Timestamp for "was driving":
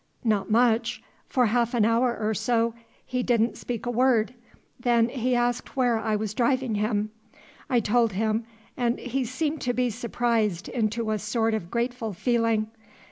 6.15-6.73